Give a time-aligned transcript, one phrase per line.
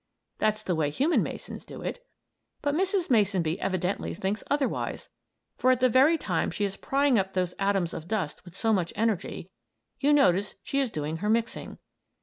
[0.39, 2.03] That's the way human masons do it.
[2.63, 3.11] But Mrs.
[3.11, 5.09] Mason Bee evidently thinks otherwise,
[5.59, 8.73] for at the very time she is prying up those atoms of dust with so
[8.73, 9.51] much energy,
[9.99, 11.77] you notice she is doing her mixing.